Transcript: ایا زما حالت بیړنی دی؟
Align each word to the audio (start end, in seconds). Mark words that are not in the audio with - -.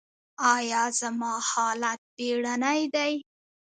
ایا 0.55 0.83
زما 0.99 1.33
حالت 1.49 1.99
بیړنی 2.15 2.81
دی؟ 2.93 3.13